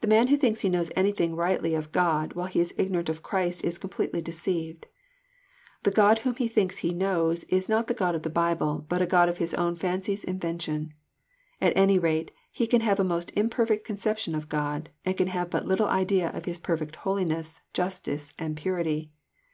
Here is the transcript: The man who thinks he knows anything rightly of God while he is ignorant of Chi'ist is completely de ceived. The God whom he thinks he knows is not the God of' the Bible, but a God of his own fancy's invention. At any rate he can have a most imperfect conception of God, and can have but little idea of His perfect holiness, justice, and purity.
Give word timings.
The 0.00 0.08
man 0.08 0.26
who 0.26 0.36
thinks 0.36 0.62
he 0.62 0.68
knows 0.68 0.90
anything 0.96 1.36
rightly 1.36 1.76
of 1.76 1.92
God 1.92 2.32
while 2.32 2.48
he 2.48 2.58
is 2.58 2.74
ignorant 2.76 3.08
of 3.08 3.22
Chi'ist 3.22 3.62
is 3.62 3.78
completely 3.78 4.20
de 4.20 4.32
ceived. 4.32 4.82
The 5.84 5.92
God 5.92 6.18
whom 6.18 6.34
he 6.34 6.48
thinks 6.48 6.78
he 6.78 6.92
knows 6.92 7.44
is 7.44 7.68
not 7.68 7.86
the 7.86 7.94
God 7.94 8.16
of' 8.16 8.22
the 8.24 8.30
Bible, 8.30 8.84
but 8.88 9.00
a 9.00 9.06
God 9.06 9.28
of 9.28 9.38
his 9.38 9.54
own 9.54 9.76
fancy's 9.76 10.24
invention. 10.24 10.92
At 11.60 11.72
any 11.76 12.00
rate 12.00 12.32
he 12.50 12.66
can 12.66 12.80
have 12.80 12.98
a 12.98 13.04
most 13.04 13.30
imperfect 13.36 13.86
conception 13.86 14.34
of 14.34 14.48
God, 14.48 14.90
and 15.04 15.16
can 15.16 15.28
have 15.28 15.50
but 15.50 15.66
little 15.66 15.86
idea 15.86 16.30
of 16.30 16.46
His 16.46 16.58
perfect 16.58 16.96
holiness, 16.96 17.60
justice, 17.72 18.34
and 18.36 18.56
purity. 18.56 19.12